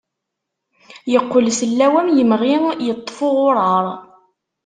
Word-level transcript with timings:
Yeqqel 1.13 1.47
sellaw 1.59 1.93
am 2.01 2.07
yemɣi 2.17 2.55
yeṭṭef 2.85 3.17
uɣurar. 3.27 3.85